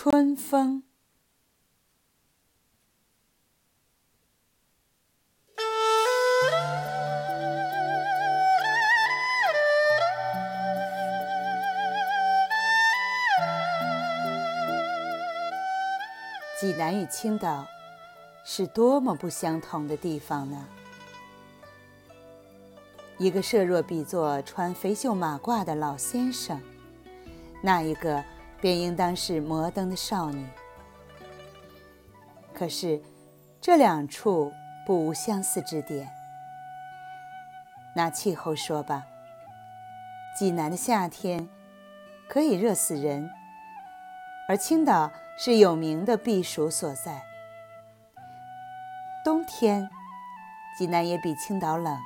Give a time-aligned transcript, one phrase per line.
[0.00, 0.84] 春风。
[16.60, 17.66] 济南与青岛
[18.44, 20.64] 是多么不相同的地方呢？
[23.18, 26.62] 一个设若比作穿肥袖马褂的老先生，
[27.60, 28.22] 那一个
[28.60, 30.46] 便应当是摩登的少女。
[32.54, 33.00] 可是
[33.60, 34.52] 这两处
[34.86, 36.08] 不无相似之点。
[37.94, 39.04] 拿气候说吧，
[40.36, 41.48] 济南的夏天
[42.28, 43.30] 可以热死人，
[44.48, 45.10] 而青岛。
[45.40, 47.22] 是有名的避暑所在。
[49.24, 49.88] 冬天，
[50.76, 51.96] 济南也比青岛冷，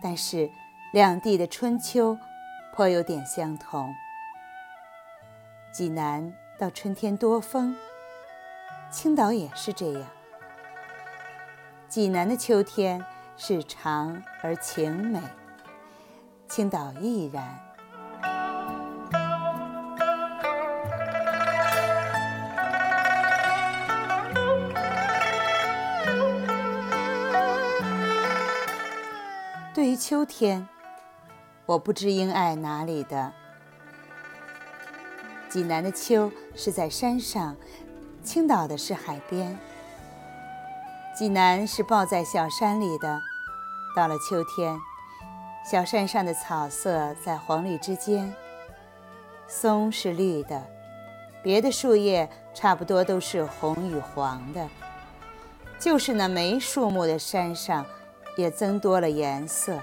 [0.00, 0.50] 但是
[0.94, 2.16] 两地的春秋
[2.72, 3.94] 颇有点相同。
[5.72, 7.76] 济南到春天多风，
[8.90, 10.02] 青岛也是这样。
[11.88, 13.04] 济南的秋天
[13.36, 15.20] 是长而晴美，
[16.48, 17.58] 青岛亦然。
[29.72, 30.68] 对于秋天，
[31.64, 33.32] 我不知应爱哪里的。
[35.50, 37.56] 济南的秋是在山上，
[38.22, 39.58] 青岛的是海边。
[41.12, 43.20] 济南是抱在小山里的，
[43.96, 44.78] 到了秋天，
[45.68, 48.32] 小山上的草色在黄绿之间，
[49.48, 50.64] 松是绿的，
[51.42, 54.68] 别的树叶差不多都是红与黄的，
[55.80, 57.84] 就是那没树木的山上。
[58.36, 59.80] 也增多了颜色，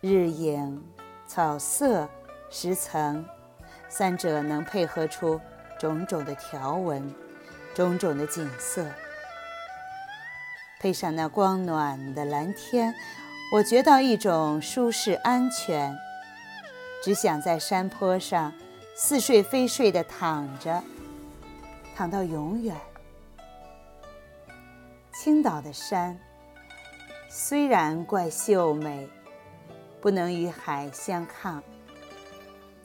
[0.00, 0.84] 日影、
[1.26, 2.06] 草色、
[2.50, 3.24] 石层，
[3.88, 5.40] 三者能配合出
[5.78, 7.14] 种种的条纹，
[7.74, 8.86] 种种的景色。
[10.78, 12.94] 配上那光暖的蓝天，
[13.52, 15.96] 我觉到一种舒适安全，
[17.02, 18.52] 只想在山坡上
[18.94, 20.82] 似睡非睡地躺着，
[21.94, 22.76] 躺到永远。
[25.12, 26.18] 青岛的山。
[27.28, 29.06] 虽然怪秀美，
[30.00, 31.62] 不能与海相抗。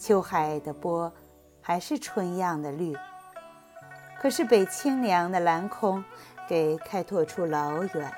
[0.01, 1.13] 秋海的波
[1.61, 2.97] 还是春样的绿，
[4.19, 6.03] 可是被清凉的蓝空
[6.47, 8.11] 给开拓出老远。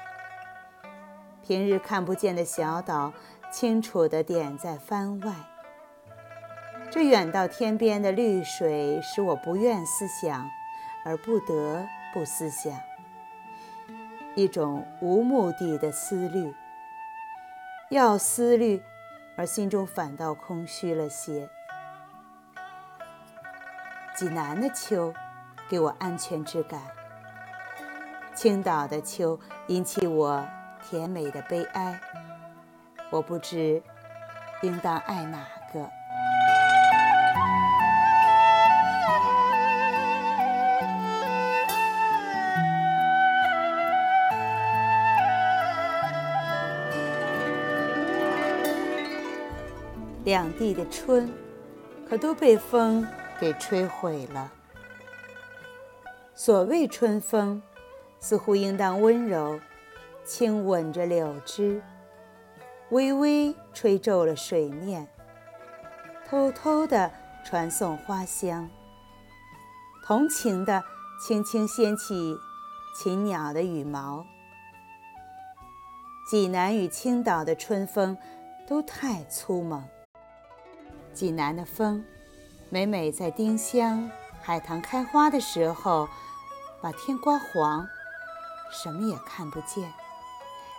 [1.45, 3.11] 平日看不见的小岛，
[3.51, 5.33] 清楚地点在帆外。
[6.89, 10.49] 这远到天边的绿水，使我不愿思想，
[11.03, 12.73] 而不得不思想。
[14.35, 16.53] 一种无目的的思虑，
[17.89, 18.81] 要思虑，
[19.35, 21.49] 而心中反倒空虚了些。
[24.15, 25.11] 济南的秋
[25.67, 26.79] 给我安全之感，
[28.35, 30.45] 青岛的秋引起我
[30.87, 31.99] 甜美的悲哀。
[33.09, 33.81] 我不知
[34.61, 35.39] 应当爱哪
[35.73, 35.89] 个。
[50.23, 51.29] 两地的春，
[52.07, 53.05] 可都被风
[53.43, 54.49] 给吹毁了。
[56.33, 57.61] 所谓春风，
[58.17, 59.59] 似乎应当温柔，
[60.23, 61.81] 轻吻着柳枝，
[62.91, 65.09] 微微吹皱了水面，
[66.25, 67.11] 偷偷地
[67.43, 68.69] 传送花香，
[70.05, 70.81] 同情地
[71.27, 72.37] 轻轻掀起
[72.97, 74.25] 禽鸟的羽毛。
[76.31, 78.17] 济南与青岛的春风
[78.65, 79.83] 都太粗猛。
[81.11, 82.05] 济南的风，
[82.73, 84.09] 每每在丁香、
[84.41, 86.09] 海棠开花的时候，
[86.81, 87.87] 把天刮黄，
[88.71, 89.93] 什么也看不见，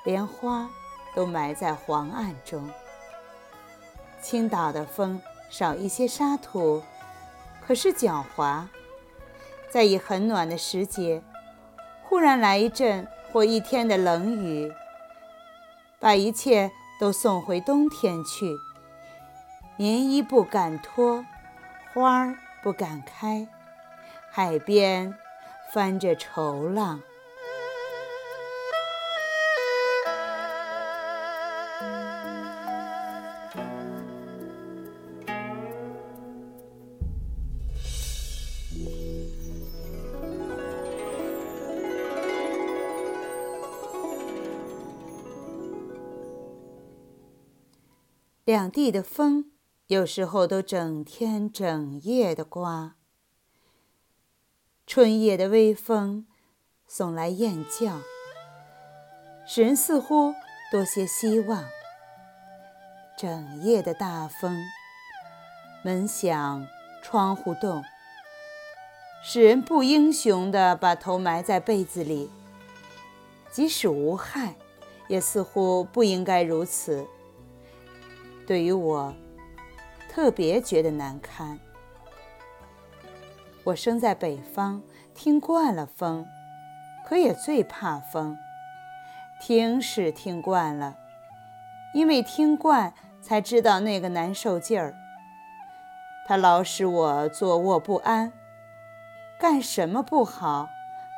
[0.03, 0.69] 连花
[1.15, 2.69] 都埋在黄暗中。
[4.21, 6.82] 青岛的风少一些沙土，
[7.65, 8.64] 可是狡猾，
[9.70, 11.23] 在以很暖的时节，
[12.02, 14.73] 忽然来一阵或一天的冷雨，
[16.00, 18.52] 把一切都送回冬天去。
[19.76, 21.25] 棉衣不敢脱，
[21.94, 23.46] 花儿不敢开，
[24.29, 25.14] 海边
[25.73, 27.00] 翻着愁浪。
[48.44, 49.53] 两地的风。
[49.88, 52.94] 有时候都整天整夜的刮，
[54.86, 56.26] 春夜的微风
[56.86, 58.00] 送来雁叫，
[59.46, 60.32] 使人似乎
[60.72, 61.66] 多些希望。
[63.19, 64.56] 整夜的大风，
[65.84, 66.66] 门响，
[67.02, 67.84] 窗户动，
[69.22, 72.30] 使人不英雄地把头埋在被子里。
[73.50, 74.54] 即使无害，
[75.08, 77.06] 也似乎不应该如此。
[78.46, 79.14] 对于我，
[80.14, 81.58] 特别觉得难堪。
[83.64, 84.81] 我生在北方，
[85.12, 86.25] 听惯了风，
[87.05, 88.38] 可也最怕风。
[89.40, 90.96] 听是听惯了，
[91.94, 94.94] 因为听惯，才知道那个难受劲儿。
[96.28, 98.32] 它老使我坐卧不安，
[99.40, 100.69] 干什么不好，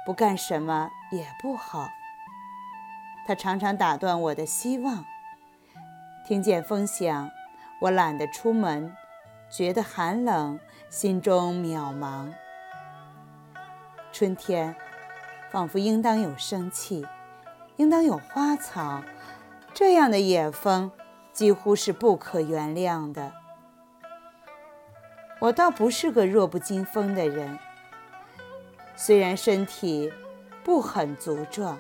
[0.07, 1.91] 不干什么也不好。
[3.27, 5.05] 它常常打断我的希望。
[6.27, 7.31] 听见风响，
[7.81, 8.97] 我懒得出门。
[9.49, 10.59] 觉得寒冷，
[10.91, 12.33] 心中渺茫。
[14.13, 14.75] 春天
[15.53, 17.07] 仿佛应当有生气，
[17.77, 19.05] 应当有花草，
[19.73, 20.91] 这样的野风
[21.33, 23.33] 几乎是不可原谅的。
[25.39, 27.57] 我倒不是个弱不禁风的人，
[28.97, 30.13] 虽然身体
[30.65, 31.79] 不很足壮，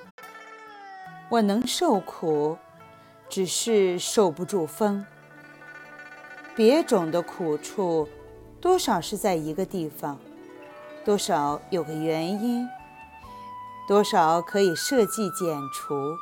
[1.31, 2.59] 我能受苦，
[3.29, 5.05] 只是受不住风。
[6.57, 8.09] 别种的苦处，
[8.63, 10.19] 多少是在一个地方，
[11.05, 12.67] 多少有个原因，
[13.87, 16.17] 多少可以设计剪除。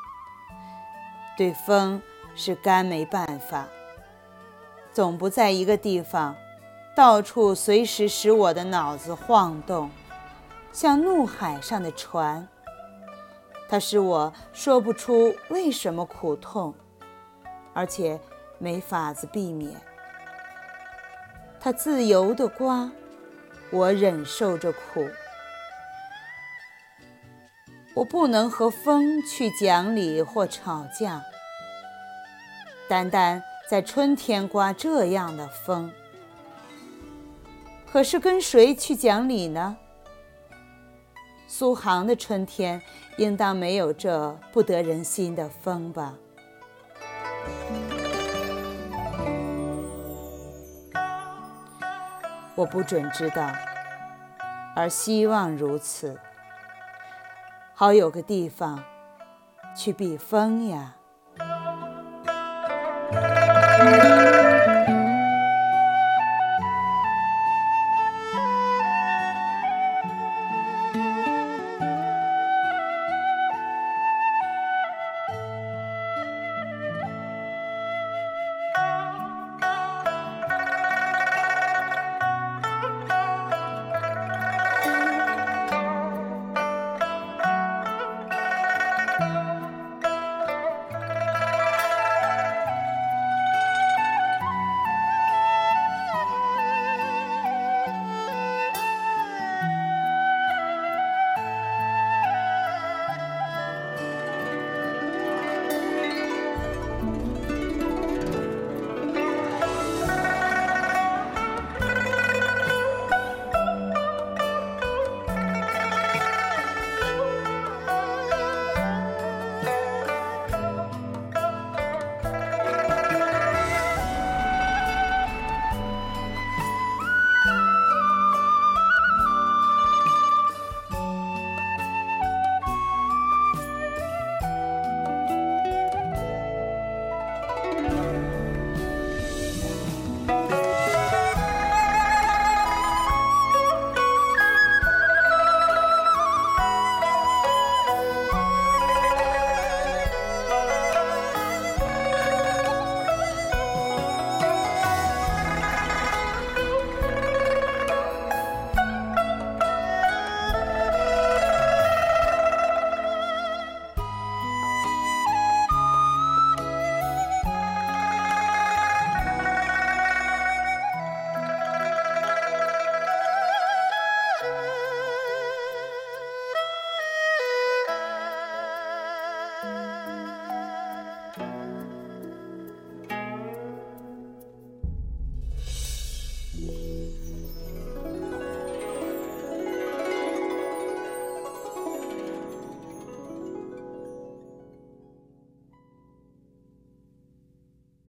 [1.38, 2.02] 对风
[2.34, 3.68] 是干没办法，
[4.92, 6.34] 总不在一个地方，
[6.96, 9.88] 到处随时使我的脑子晃动，
[10.72, 12.48] 像怒海上的船。
[13.68, 16.74] 它使我说不出为什么苦痛，
[17.72, 18.18] 而且
[18.58, 19.80] 没法子避免。
[21.64, 22.92] 它自由地刮，
[23.70, 25.08] 我忍受着苦。
[27.94, 31.24] 我不能和风去讲理或吵架。
[32.86, 35.90] 单单在春天刮这样的风，
[37.90, 39.78] 可是跟谁去讲理呢？
[41.48, 42.82] 苏杭的春天
[43.16, 46.12] 应当没有这不得人心的风吧？
[52.56, 53.52] 我不准知道，
[54.76, 56.18] 而希望如此，
[57.74, 58.82] 好有个地方
[59.74, 60.94] 去避风呀。